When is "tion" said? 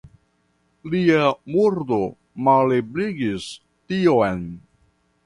3.93-4.43